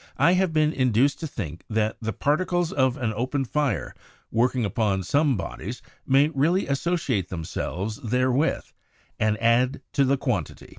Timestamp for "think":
1.26-1.64